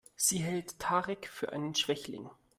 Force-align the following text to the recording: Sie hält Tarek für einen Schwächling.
Sie 0.15 0.39
hält 0.39 0.79
Tarek 0.79 1.27
für 1.27 1.51
einen 1.53 1.75
Schwächling. 1.75 2.31